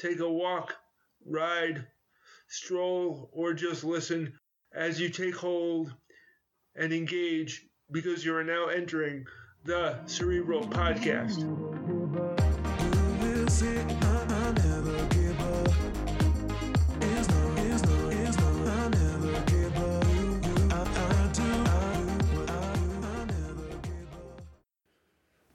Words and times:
take 0.00 0.20
a 0.20 0.30
walk, 0.30 0.74
ride, 1.26 1.86
stroll, 2.48 3.28
or 3.32 3.52
just 3.52 3.84
listen 3.84 4.32
as 4.74 4.98
you 4.98 5.10
take 5.10 5.36
hold 5.36 5.92
and 6.74 6.92
engage 6.92 7.66
because 7.92 8.24
you 8.24 8.34
are 8.34 8.44
now 8.44 8.66
entering 8.66 9.24
the 9.64 9.98
Cerebral 10.06 10.62
Podcast. 10.62 11.40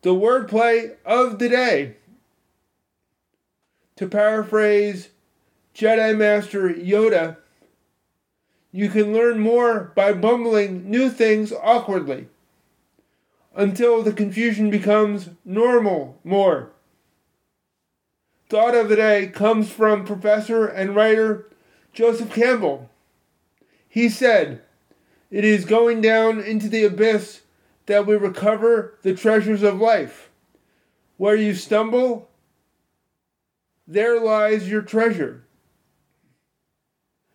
The 0.01 0.13
wordplay 0.13 0.97
of 1.03 1.39
the 1.39 1.49
day. 1.49 1.95
To 3.97 4.07
paraphrase 4.07 5.09
Jedi 5.73 6.17
Master 6.17 6.69
Yoda, 6.69 7.37
you 8.71 8.89
can 8.89 9.13
learn 9.13 9.39
more 9.39 9.93
by 9.95 10.11
bumbling 10.11 10.89
new 10.89 11.09
things 11.09 11.53
awkwardly 11.53 12.27
until 13.55 14.03
the 14.03 14.11
confusion 14.11 14.69
becomes 14.69 15.29
normal 15.45 16.19
more. 16.25 16.71
Thought 18.49 18.75
of 18.75 18.89
the 18.89 18.97
day 18.97 19.27
comes 19.27 19.71
from 19.71 20.05
professor 20.05 20.67
and 20.67 20.93
writer 20.93 21.49
Joseph 21.93 22.33
Campbell. 22.33 22.89
He 23.87 24.09
said, 24.09 24.61
It 25.31 25.45
is 25.45 25.63
going 25.63 26.01
down 26.01 26.41
into 26.41 26.67
the 26.67 26.83
abyss 26.83 27.43
that 27.85 28.05
we 28.05 28.15
recover 28.17 28.95
the 29.03 29.15
treasures 29.15 29.63
of 29.63 29.79
life. 29.79 30.29
Where 31.15 31.35
you 31.35 31.55
stumble, 31.55 32.29
there 33.87 34.19
lies 34.19 34.69
your 34.69 34.81
treasure. 34.81 35.43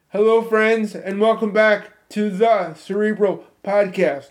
Hello, 0.08 0.42
friends, 0.42 0.96
and 0.96 1.20
welcome 1.20 1.52
back 1.52 1.92
to 2.08 2.28
the 2.28 2.74
Cerebral 2.74 3.44
Podcast. 3.62 4.30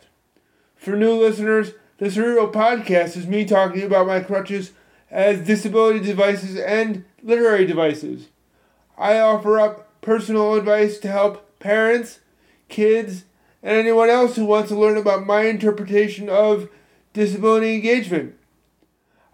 For 0.76 0.98
new 0.98 1.14
listeners, 1.14 1.72
the 1.98 2.12
Cerebral 2.12 2.50
Podcast 2.50 3.16
is 3.16 3.26
me 3.26 3.46
talking 3.46 3.84
about 3.84 4.08
my 4.08 4.20
crutches 4.20 4.74
as 5.10 5.48
disability 5.48 6.02
devices 6.02 6.58
and 6.58 7.06
literary 7.24 7.66
devices. 7.66 8.28
I 8.98 9.20
offer 9.20 9.58
up 9.58 10.02
personal 10.02 10.56
advice 10.56 10.98
to 11.00 11.08
help 11.08 11.60
parents, 11.60 12.20
kids, 12.68 13.24
and 13.64 13.78
anyone 13.78 14.10
else 14.10 14.36
who 14.36 14.46
wants 14.46 14.70
to 14.70 14.78
learn 14.78 14.98
about 14.98 15.26
my 15.26 15.44
interpretation 15.44 16.28
of 16.28 16.68
disability 17.14 17.76
engagement. 17.76 18.36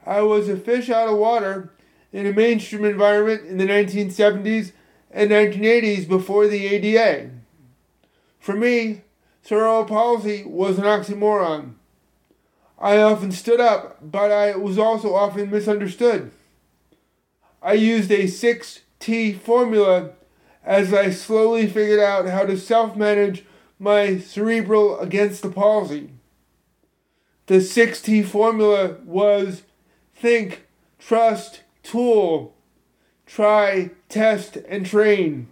I 0.06 0.22
was 0.22 0.48
a 0.48 0.56
fish 0.56 0.92
out 0.92 1.10
of 1.10 1.18
water 1.18 1.72
in 2.16 2.26
a 2.26 2.32
mainstream 2.32 2.86
environment 2.86 3.46
in 3.46 3.58
the 3.58 3.68
1970s 3.68 4.72
and 5.12 5.32
1980s 5.32 6.08
before 6.08 6.48
the 6.48 6.66
ADA. 6.66 7.30
For 8.40 8.56
me, 8.56 9.02
cerebral 9.42 9.84
palsy 9.84 10.46
was 10.46 10.78
an 10.78 10.86
oxymoron. 10.86 11.74
I 12.80 13.02
often 13.02 13.34
stood 13.34 13.60
up, 13.60 13.98
but 14.02 14.32
I 14.32 14.56
was 14.56 14.80
also 14.80 15.14
often 15.14 15.52
misunderstood. 15.52 16.32
I 17.62 17.74
used 17.74 18.10
a 18.12 18.24
6T 18.24 19.38
formula 19.38 20.12
as 20.64 20.94
I 20.94 21.10
slowly 21.10 21.68
figured 21.68 22.00
out 22.00 22.30
how 22.30 22.46
to 22.46 22.58
self 22.58 22.96
manage 22.96 23.44
my 23.78 24.20
cerebral 24.20 25.02
against 25.02 25.42
the 25.42 25.50
palsy. 25.50 26.12
The 27.48 27.56
6T 27.56 28.26
formula 28.26 29.00
was 29.04 29.64
think, 30.16 30.66
trust, 30.98 31.60
tool, 31.86 32.54
try, 33.26 33.92
test, 34.10 34.58
and 34.68 34.86
train. 34.86 35.48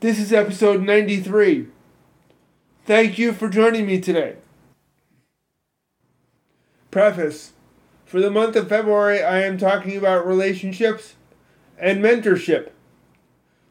This 0.00 0.18
is 0.18 0.32
episode 0.32 0.82
93. 0.82 1.68
Thank 2.86 3.18
you 3.18 3.32
for 3.32 3.48
joining 3.48 3.86
me 3.86 4.00
today. 4.00 4.36
Preface 6.90 7.52
For 8.06 8.20
the 8.20 8.30
month 8.30 8.56
of 8.56 8.70
February, 8.70 9.22
I 9.22 9.42
am 9.42 9.58
talking 9.58 9.96
about 9.96 10.26
relationships 10.26 11.14
and 11.78 12.02
mentorship. 12.02 12.70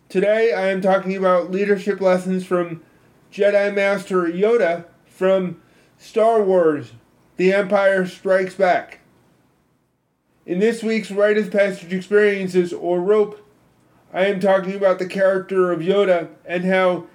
Today, 0.10 0.54
I 0.54 0.68
am 0.68 0.82
talking 0.82 1.18
about 1.18 1.52
leadership 1.52 2.00
lessons 2.00 2.46
from 2.46 2.84
Jedi 3.32 3.74
Master 3.74 4.24
Yoda 4.26 4.86
from 5.06 5.60
Star 5.98 6.44
Wars 6.44 6.94
The 7.38 7.52
Empire 7.52 8.06
Strikes 8.06 8.54
Back. 8.54 9.00
In 10.48 10.60
this 10.60 10.82
week's 10.82 11.12
Rite 11.12 11.38
of 11.38 11.52
Passage 11.52 11.92
Experiences, 11.92 12.72
or 12.72 13.02
ROPE, 13.02 13.46
I 14.14 14.28
am 14.28 14.40
talking 14.40 14.76
about 14.76 14.98
the 14.98 15.06
character 15.06 15.74
of 15.74 15.82
Yoda 15.82 16.30
and 16.46 16.64
how 16.64 17.08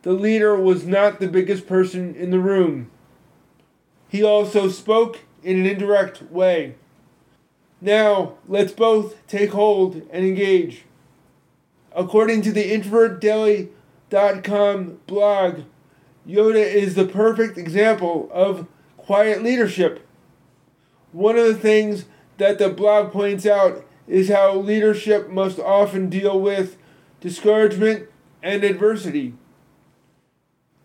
the 0.00 0.14
leader 0.14 0.56
was 0.56 0.86
not 0.86 1.20
the 1.20 1.28
biggest 1.28 1.66
person 1.66 2.14
in 2.14 2.30
the 2.30 2.38
room. 2.38 2.90
He 4.08 4.22
also 4.22 4.70
spoke 4.70 5.20
in 5.42 5.58
an 5.58 5.66
indirect 5.66 6.22
way. 6.32 6.76
Now, 7.82 8.38
let's 8.48 8.72
both 8.72 9.16
take 9.26 9.50
hold 9.50 9.96
and 10.10 10.24
engage. 10.24 10.86
According 11.94 12.40
to 12.42 12.52
the 12.52 12.72
introvertdaily.com 12.72 15.00
blog, 15.06 15.60
Yoda 16.26 16.64
is 16.64 16.94
the 16.94 17.04
perfect 17.04 17.58
example 17.58 18.30
of 18.32 18.66
quiet 18.96 19.42
leadership. 19.42 20.03
One 21.14 21.38
of 21.38 21.46
the 21.46 21.54
things 21.54 22.06
that 22.38 22.58
the 22.58 22.68
blog 22.68 23.12
points 23.12 23.46
out 23.46 23.86
is 24.08 24.30
how 24.30 24.56
leadership 24.56 25.28
must 25.28 25.60
often 25.60 26.10
deal 26.10 26.40
with 26.40 26.76
discouragement 27.20 28.08
and 28.42 28.64
adversity. 28.64 29.34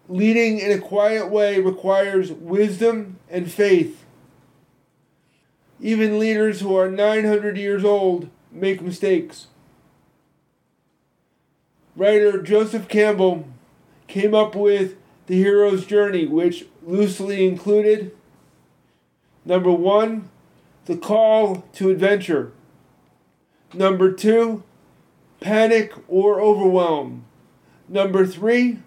Leading 0.07 0.59
in 0.59 0.71
a 0.71 0.77
quiet 0.77 1.31
way 1.31 1.59
requires 1.59 2.31
wisdom 2.31 3.17
and 3.27 3.51
faith. 3.51 4.05
Even 5.81 6.19
leaders 6.19 6.59
who 6.59 6.75
are 6.75 6.91
900 6.91 7.57
years 7.57 7.83
old 7.83 8.29
make 8.51 8.83
mistakes. 8.83 9.47
Writer 11.95 12.39
Joseph 12.43 12.87
Campbell 12.87 13.47
came 14.05 14.35
up 14.35 14.53
with 14.53 14.95
the 15.25 15.37
hero's 15.41 15.87
journey, 15.87 16.27
which 16.27 16.67
loosely 16.83 17.47
included 17.47 18.15
Number 19.45 19.71
one, 19.71 20.29
the 20.85 20.97
call 20.97 21.65
to 21.73 21.89
adventure. 21.89 22.51
Number 23.73 24.11
two, 24.11 24.63
panic 25.39 25.93
or 26.07 26.41
overwhelm. 26.41 27.25
Number 27.87 28.25
three, 28.25 28.79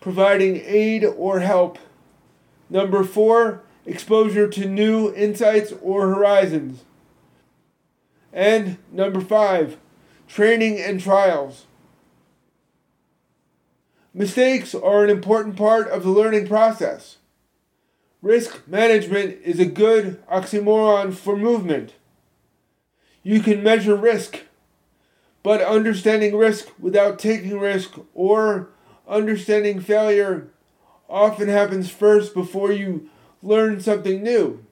providing 0.00 0.56
aid 0.64 1.04
or 1.04 1.40
help. 1.40 1.78
Number 2.70 3.04
four, 3.04 3.62
exposure 3.86 4.48
to 4.48 4.68
new 4.68 5.12
insights 5.14 5.72
or 5.82 6.08
horizons. 6.08 6.84
And 8.32 8.78
number 8.92 9.20
five, 9.20 9.78
training 10.26 10.80
and 10.80 11.00
trials. 11.00 11.66
Mistakes 14.12 14.74
are 14.74 15.04
an 15.04 15.10
important 15.10 15.56
part 15.56 15.88
of 15.88 16.02
the 16.02 16.10
learning 16.10 16.48
process. 16.48 17.17
Risk 18.20 18.66
management 18.66 19.38
is 19.44 19.60
a 19.60 19.64
good 19.64 20.24
oxymoron 20.26 21.14
for 21.14 21.36
movement. 21.36 21.94
You 23.22 23.40
can 23.40 23.62
measure 23.62 23.94
risk, 23.94 24.40
but 25.44 25.62
understanding 25.62 26.36
risk 26.36 26.68
without 26.80 27.18
taking 27.20 27.58
risk 27.58 27.94
or 28.14 28.70
understanding 29.06 29.80
failure 29.80 30.48
often 31.08 31.48
happens 31.48 31.90
first 31.90 32.34
before 32.34 32.72
you 32.72 33.08
learn 33.40 33.80
something 33.80 34.22
new. 34.22 34.64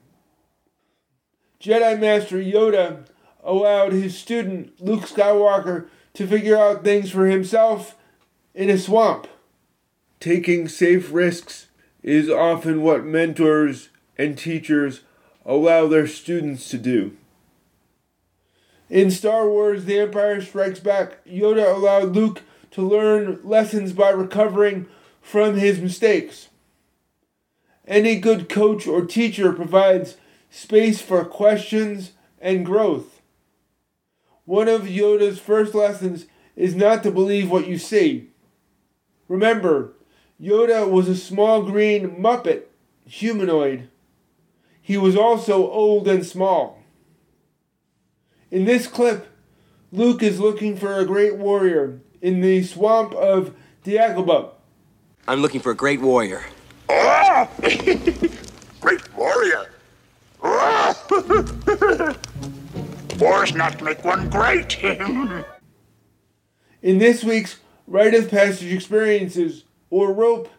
Jedi 1.61 1.99
Master 1.99 2.37
Yoda 2.37 3.05
allowed 3.43 3.93
his 3.93 4.17
student 4.17 4.79
Luke 4.81 5.03
Skywalker 5.03 5.87
to 6.15 6.27
figure 6.27 6.57
out 6.57 6.83
things 6.83 7.11
for 7.11 7.27
himself 7.27 7.95
in 8.53 8.69
a 8.69 8.77
swamp. 8.77 9.27
Taking 10.19 10.67
safe 10.67 11.11
risks 11.11 11.66
is 12.07 12.29
often 12.29 12.81
what 12.81 13.03
mentors 13.03 13.89
and 14.17 14.37
teachers 14.37 15.01
allow 15.45 15.85
their 15.85 16.07
students 16.07 16.69
to 16.69 16.77
do. 16.77 17.17
In 18.89 19.11
Star 19.11 19.49
Wars 19.49 19.83
The 19.83 19.99
Empire 19.99 20.39
Strikes 20.39 20.79
Back, 20.79 21.17
Yoda 21.25 21.75
allowed 21.75 22.15
Luke 22.15 22.43
to 22.71 22.81
learn 22.81 23.41
lessons 23.43 23.91
by 23.91 24.09
recovering 24.09 24.85
from 25.21 25.55
his 25.55 25.81
mistakes. 25.81 26.47
Any 27.85 28.17
good 28.21 28.47
coach 28.47 28.87
or 28.87 29.05
teacher 29.05 29.51
provides 29.51 30.15
space 30.49 31.01
for 31.01 31.25
questions 31.25 32.13
and 32.39 32.65
growth. 32.65 33.21
One 34.45 34.69
of 34.69 34.83
Yoda's 34.83 35.39
first 35.39 35.75
lessons 35.75 36.27
is 36.55 36.73
not 36.73 37.03
to 37.03 37.11
believe 37.11 37.51
what 37.51 37.67
you 37.67 37.77
see. 37.77 38.29
Remember, 39.27 39.96
Yoda 40.41 40.89
was 40.89 41.07
a 41.07 41.15
small 41.15 41.63
green 41.63 42.21
Muppet 42.21 42.63
humanoid. 43.05 43.89
He 44.81 44.95
was 44.97 45.15
also 45.15 45.69
old 45.69 46.07
and 46.07 46.25
small. 46.25 46.83
In 48.51 48.65
this 48.65 48.85
clip, 48.87 49.27
Luke 49.91 50.21
is 50.21 50.39
looking 50.39 50.77
for 50.77 50.99
a 50.99 51.05
great 51.05 51.37
warrior 51.37 52.01
in 52.21 52.41
the 52.41 52.63
swamp 52.63 53.13
of 53.13 53.55
Dagobah. 53.83 54.51
I'm 55.27 55.41
looking 55.41 55.59
for 55.59 55.71
a 55.71 55.75
great 55.75 56.01
warrior. 56.01 56.45
Ah! 56.87 57.49
great 58.79 59.15
warrior. 59.15 59.71
Ah! 60.43 60.95
Wars 63.19 63.55
not 63.55 63.81
make 63.81 64.05
one 64.05 64.29
great. 64.29 64.81
in 66.81 66.99
this 66.99 67.23
week's 67.23 67.57
Rite 67.87 68.13
of 68.13 68.29
Passage 68.29 68.71
Experiences, 68.71 69.63
or 69.89 70.13
Rope, 70.13 70.49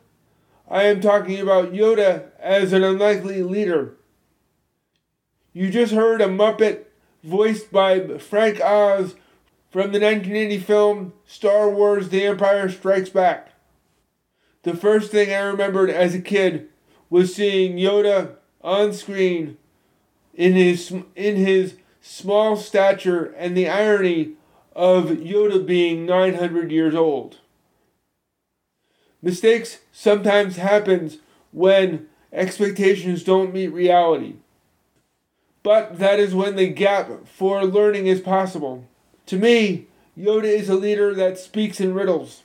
I 0.71 0.85
am 0.85 1.01
talking 1.01 1.41
about 1.41 1.73
Yoda 1.73 2.31
as 2.39 2.73
an 2.73 2.85
unlikely 2.85 3.43
leader. 3.43 3.97
You 5.53 5.71
just 5.71 5.93
heard 5.93 6.21
a 6.21 6.27
Muppet 6.27 6.85
voiced 7.25 7.73
by 7.73 8.19
Frank 8.19 8.61
Oz 8.61 9.15
from 9.71 9.93
the 9.93 10.01
1980 10.01 10.59
film 10.59 11.13
Star 11.27 11.69
Wars 11.69 12.11
The 12.11 12.25
Empire 12.25 12.69
Strikes 12.69 13.11
Back. 13.11 13.53
The 14.63 14.77
first 14.77 15.11
thing 15.11 15.33
I 15.33 15.39
remembered 15.39 15.91
as 15.91 16.15
a 16.15 16.21
kid 16.21 16.69
was 17.11 17.35
seeing 17.35 17.77
Yoda 17.77 18.37
on 18.61 18.93
screen 18.93 19.57
in 20.35 20.55
his 20.55 20.93
in 21.17 21.37
his 21.37 21.77
small 22.01 22.57
stature 22.57 23.35
and 23.37 23.57
the 23.57 23.69
irony 23.69 24.33
of 24.75 25.07
Yoda 25.07 25.65
being 25.65 26.07
900 26.07 26.71
years 26.71 26.95
old. 26.95 27.39
Mistakes 29.23 29.81
sometimes 29.93 30.57
happens 30.57 31.19
when 31.53 32.09
expectations 32.33 33.25
don't 33.25 33.53
meet 33.53 33.69
reality. 33.69 34.35
But 35.63 35.99
that 35.99 36.21
is 36.21 36.35
when 36.35 36.57
the 36.57 36.69
gap 36.69 37.27
for 37.27 37.65
learning 37.65 38.07
is 38.07 38.21
possible. 38.21 38.85
To 39.27 39.37
me, 39.37 39.87
Yoda 40.17 40.45
is 40.45 40.69
a 40.69 40.75
leader 40.75 41.15
that 41.15 41.39
speaks 41.39 41.81
in 41.81 41.95
riddles. 41.95 42.43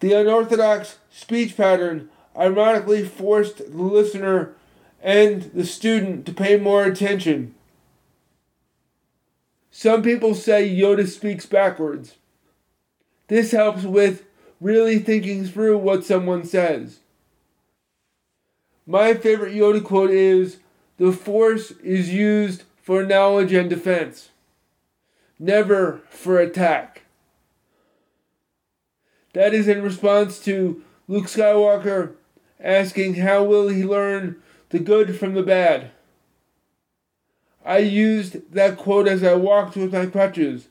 The 0.00 0.12
unorthodox 0.12 0.98
speech 1.10 1.56
pattern 1.56 2.08
ironically 2.36 3.04
forced 3.04 3.58
the 3.58 3.82
listener 3.82 4.54
and 5.02 5.42
the 5.54 5.64
student 5.64 6.24
to 6.26 6.32
pay 6.32 6.56
more 6.56 6.84
attention. 6.84 7.54
Some 9.70 10.02
people 10.02 10.34
say 10.34 10.68
Yoda 10.68 11.06
speaks 11.06 11.46
backwards. 11.46 12.16
This 13.26 13.50
helps 13.50 13.82
with 13.82 14.24
really 14.60 14.98
thinking 14.98 15.44
through 15.44 15.78
what 15.78 16.04
someone 16.04 16.44
says. 16.44 17.00
My 18.86 19.14
favorite 19.14 19.54
Yoda 19.54 19.82
quote 19.82 20.10
is 20.10 20.58
The 20.96 21.12
Force 21.12 21.72
is 21.82 22.12
used 22.12 22.64
for 22.82 23.04
knowledge 23.04 23.52
and 23.52 23.68
defense, 23.68 24.30
never 25.38 26.00
for 26.08 26.38
attack. 26.38 27.02
That 29.34 29.52
is 29.52 29.68
in 29.68 29.82
response 29.82 30.40
to 30.44 30.82
Luke 31.06 31.26
Skywalker 31.26 32.14
asking 32.58 33.14
how 33.14 33.44
will 33.44 33.68
he 33.68 33.84
learn 33.84 34.36
the 34.70 34.78
good 34.78 35.18
from 35.18 35.34
the 35.34 35.42
bad. 35.42 35.90
I 37.64 37.78
used 37.78 38.52
that 38.52 38.78
quote 38.78 39.06
as 39.06 39.22
I 39.22 39.34
walked 39.34 39.76
with 39.76 39.92
my 39.92 40.06
crutches. 40.06 40.68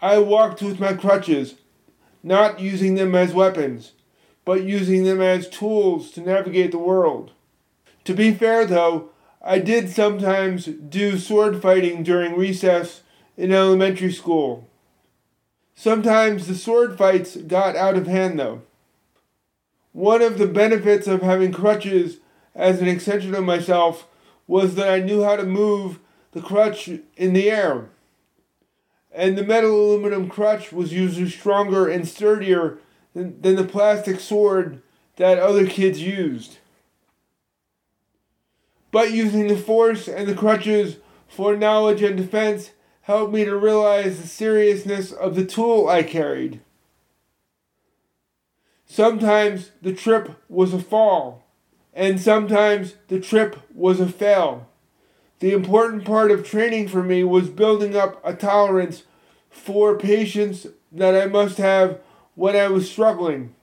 I 0.00 0.18
walked 0.18 0.62
with 0.62 0.80
my 0.80 0.94
crutches 0.94 1.56
not 2.22 2.60
using 2.60 2.94
them 2.94 3.14
as 3.14 3.32
weapons, 3.32 3.92
but 4.44 4.62
using 4.62 5.04
them 5.04 5.20
as 5.20 5.48
tools 5.48 6.10
to 6.12 6.20
navigate 6.20 6.72
the 6.72 6.78
world. 6.78 7.32
To 8.04 8.14
be 8.14 8.32
fair, 8.32 8.64
though, 8.64 9.10
I 9.42 9.58
did 9.58 9.90
sometimes 9.90 10.66
do 10.66 11.18
sword 11.18 11.62
fighting 11.62 12.02
during 12.02 12.36
recess 12.36 13.02
in 13.36 13.52
elementary 13.52 14.12
school. 14.12 14.68
Sometimes 15.74 16.46
the 16.46 16.54
sword 16.54 16.98
fights 16.98 17.36
got 17.36 17.74
out 17.74 17.96
of 17.96 18.06
hand, 18.06 18.38
though. 18.38 18.62
One 19.92 20.20
of 20.20 20.38
the 20.38 20.46
benefits 20.46 21.06
of 21.06 21.22
having 21.22 21.52
crutches 21.52 22.18
as 22.54 22.80
an 22.80 22.88
extension 22.88 23.34
of 23.34 23.44
myself 23.44 24.06
was 24.46 24.74
that 24.74 24.90
I 24.90 25.00
knew 25.00 25.22
how 25.22 25.36
to 25.36 25.44
move 25.44 26.00
the 26.32 26.42
crutch 26.42 26.90
in 27.16 27.32
the 27.32 27.50
air 27.50 27.88
and 29.12 29.36
the 29.36 29.44
metal 29.44 29.70
aluminum 29.70 30.28
crutch 30.28 30.72
was 30.72 30.92
usually 30.92 31.28
stronger 31.28 31.88
and 31.88 32.06
sturdier 32.06 32.78
than, 33.14 33.40
than 33.40 33.56
the 33.56 33.64
plastic 33.64 34.20
sword 34.20 34.80
that 35.16 35.38
other 35.38 35.66
kids 35.66 36.00
used. 36.00 36.58
But 38.92 39.12
using 39.12 39.46
the 39.46 39.56
force 39.56 40.08
and 40.08 40.28
the 40.28 40.34
crutches 40.34 40.96
for 41.28 41.56
knowledge 41.56 42.02
and 42.02 42.16
defense 42.16 42.70
helped 43.02 43.32
me 43.32 43.44
to 43.44 43.56
realize 43.56 44.20
the 44.20 44.26
seriousness 44.26 45.12
of 45.12 45.34
the 45.34 45.44
tool 45.44 45.88
I 45.88 46.02
carried. 46.02 46.60
Sometimes 48.86 49.70
the 49.82 49.92
trip 49.92 50.42
was 50.48 50.74
a 50.74 50.80
fall, 50.80 51.44
and 51.94 52.20
sometimes 52.20 52.96
the 53.08 53.20
trip 53.20 53.56
was 53.72 54.00
a 54.00 54.08
fail. 54.08 54.69
The 55.40 55.52
important 55.52 56.04
part 56.04 56.30
of 56.30 56.46
training 56.46 56.88
for 56.88 57.02
me 57.02 57.24
was 57.24 57.48
building 57.48 57.96
up 57.96 58.20
a 58.24 58.34
tolerance 58.34 59.04
for 59.48 59.98
patience 59.98 60.66
that 60.92 61.14
I 61.14 61.26
must 61.26 61.56
have 61.56 61.98
when 62.34 62.54
I 62.54 62.68
was 62.68 62.90
struggling. 62.90 63.54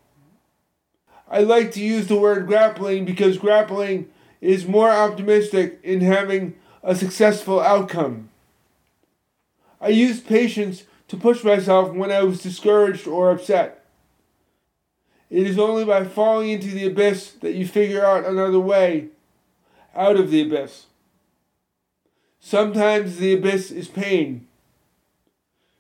I 1.30 1.42
like 1.42 1.72
to 1.74 1.82
use 1.82 2.08
the 2.08 2.20
word 2.20 2.48
grappling 2.48 3.06
because 3.06 3.38
grappling 3.38 4.10
is 4.42 4.66
more 4.66 4.90
optimistic 4.90 5.80
in 5.84 6.02
having 6.02 6.56
a 6.82 6.96
successful 6.96 7.60
outcome. 7.60 8.30
I 9.80 9.90
used 9.90 10.28
patience 10.28 10.84
to 11.10 11.18
push 11.18 11.44
myself 11.44 11.94
when 11.94 12.12
I 12.12 12.24
was 12.24 12.42
discouraged 12.42 13.08
or 13.08 13.30
upset. 13.30 13.86
It 15.30 15.46
is 15.46 15.60
only 15.60 15.86
by 15.86 16.06
falling 16.06 16.50
into 16.50 16.70
the 16.70 16.88
abyss 16.88 17.32
that 17.42 17.54
you 17.54 17.68
figure 17.68 18.04
out 18.04 18.26
another 18.26 18.60
way 18.60 19.10
out 19.94 20.16
of 20.16 20.32
the 20.32 20.42
abyss. 20.42 20.88
Sometimes 22.48 23.18
the 23.18 23.34
abyss 23.34 23.72
is 23.72 23.90
pain. 23.90 24.48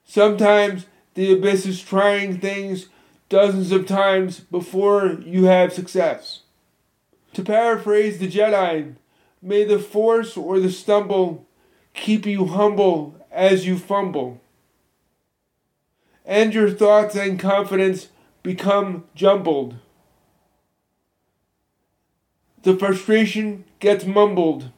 Sometimes 0.03 0.85
the 1.13 1.31
abyss 1.31 1.65
is 1.65 1.81
trying 1.81 2.41
things 2.41 2.89
dozens 3.29 3.71
of 3.71 3.87
times 3.87 4.41
before 4.41 5.13
you 5.25 5.45
have 5.45 5.71
success. 5.71 6.41
To 7.35 7.41
paraphrase 7.41 8.17
the 8.19 8.29
Jedi, 8.29 8.95
may 9.41 9.63
the 9.63 9.79
force 9.79 10.35
or 10.35 10.59
the 10.59 10.69
stumble 10.69 11.47
keep 11.93 12.25
you 12.25 12.47
humble 12.47 13.15
as 13.31 13.65
you 13.65 13.77
fumble. 13.77 14.41
And 16.25 16.53
your 16.53 16.69
thoughts 16.69 17.15
and 17.15 17.39
confidence 17.39 18.09
become 18.43 19.05
jumbled. 19.15 19.77
The 22.63 22.75
frustration 22.75 23.63
gets 23.79 24.03
mumbled 24.03 24.73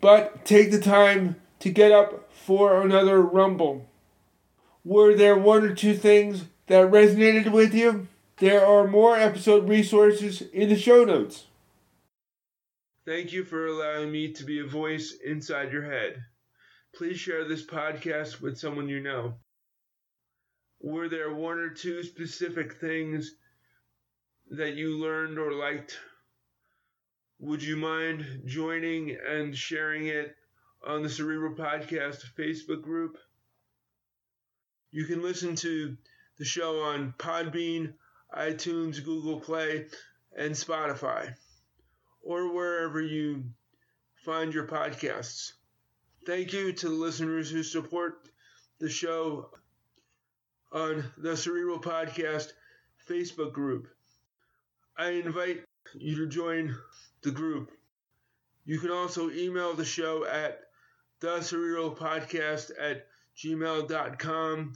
but 0.00 0.44
take 0.44 0.70
the 0.70 0.80
time 0.80 1.36
to 1.60 1.70
get 1.70 1.92
up 1.92 2.32
for 2.32 2.80
another 2.80 3.20
rumble. 3.20 3.88
Were 4.84 5.14
there 5.14 5.36
one 5.36 5.64
or 5.64 5.74
two 5.74 5.94
things 5.94 6.44
that 6.66 6.90
resonated 6.90 7.52
with 7.52 7.74
you? 7.74 8.08
There 8.38 8.64
are 8.64 8.88
more 8.88 9.16
episode 9.16 9.68
resources 9.68 10.40
in 10.40 10.70
the 10.70 10.78
show 10.78 11.04
notes. 11.04 11.44
Thank 13.04 13.32
you 13.32 13.44
for 13.44 13.66
allowing 13.66 14.10
me 14.10 14.32
to 14.32 14.44
be 14.44 14.60
a 14.60 14.66
voice 14.66 15.14
inside 15.24 15.72
your 15.72 15.82
head. 15.82 16.22
Please 16.94 17.18
share 17.18 17.46
this 17.46 17.66
podcast 17.66 18.40
with 18.40 18.58
someone 18.58 18.88
you 18.88 19.00
know. 19.00 19.34
Were 20.80 21.08
there 21.08 21.32
one 21.32 21.58
or 21.58 21.70
two 21.70 22.02
specific 22.02 22.74
things 22.74 23.34
that 24.50 24.74
you 24.74 24.96
learned 24.96 25.38
or 25.38 25.52
liked 25.52 25.98
would 27.40 27.62
you 27.62 27.74
mind 27.74 28.42
joining 28.44 29.16
and 29.26 29.56
sharing 29.56 30.06
it 30.08 30.36
on 30.86 31.02
the 31.02 31.08
Cerebral 31.08 31.54
Podcast 31.54 32.22
Facebook 32.38 32.82
group? 32.82 33.16
You 34.90 35.06
can 35.06 35.22
listen 35.22 35.56
to 35.56 35.96
the 36.38 36.44
show 36.44 36.82
on 36.82 37.14
Podbean, 37.18 37.94
iTunes, 38.36 39.02
Google 39.02 39.40
Play, 39.40 39.86
and 40.36 40.52
Spotify, 40.52 41.34
or 42.22 42.52
wherever 42.52 43.00
you 43.00 43.44
find 44.16 44.52
your 44.52 44.66
podcasts. 44.66 45.52
Thank 46.26 46.52
you 46.52 46.74
to 46.74 46.88
the 46.90 46.94
listeners 46.94 47.50
who 47.50 47.62
support 47.62 48.28
the 48.80 48.90
show 48.90 49.48
on 50.72 51.04
the 51.16 51.38
Cerebral 51.38 51.80
Podcast 51.80 52.52
Facebook 53.08 53.54
group. 53.54 53.88
I 54.98 55.12
invite 55.12 55.64
you 55.94 56.16
to 56.16 56.26
join 56.26 56.76
the 57.22 57.30
group. 57.30 57.70
You 58.64 58.78
can 58.78 58.90
also 58.90 59.30
email 59.30 59.74
the 59.74 59.84
show 59.84 60.24
at 60.24 60.60
the 61.20 61.36
at 62.78 63.06
gmail.com 63.36 64.72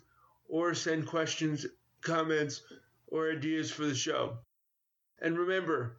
or 0.48 0.74
send 0.74 1.06
questions, 1.06 1.66
comments, 2.00 2.62
or 3.06 3.30
ideas 3.30 3.70
for 3.70 3.86
the 3.86 3.94
show. 3.94 4.38
And 5.20 5.38
remember, 5.38 5.96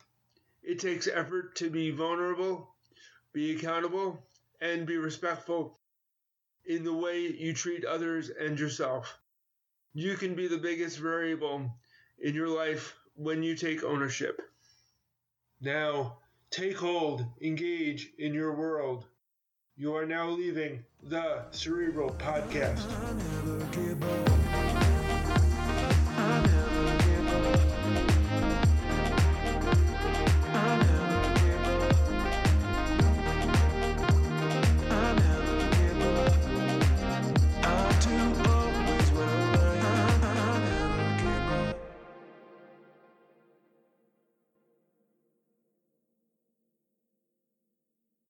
it 0.62 0.80
takes 0.80 1.08
effort 1.08 1.56
to 1.56 1.70
be 1.70 1.92
vulnerable, 1.92 2.76
be 3.34 3.56
accountable, 3.56 4.24
and 4.62 4.86
be 4.86 4.98
respectful 4.98 5.80
in 6.66 6.84
the 6.84 6.94
way 6.94 7.28
you 7.28 7.54
treat 7.54 7.86
others 7.86 8.30
and 8.30 8.60
yourself. 8.60 9.18
You 9.94 10.16
can 10.16 10.36
be 10.36 10.48
the 10.48 10.58
biggest 10.58 10.98
variable 10.98 11.72
in 12.20 12.34
your 12.34 12.50
life 12.50 12.96
when 13.16 13.44
you 13.44 13.56
take 13.56 13.84
ownership. 13.84 14.42
Now, 15.62 16.18
take 16.56 16.78
hold, 16.78 17.26
engage 17.42 18.12
in 18.18 18.34
your 18.34 18.54
world. 18.54 19.08
You 19.76 19.94
are 19.94 20.06
now 20.06 20.30
leaving 20.30 20.86
the 21.04 21.44
Cerebral 21.52 22.12
Podcast. 22.12 22.86